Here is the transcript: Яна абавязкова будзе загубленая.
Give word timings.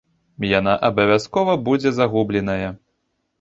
Яна 0.59 0.71
абавязкова 0.87 1.53
будзе 1.67 1.93
загубленая. 1.99 2.73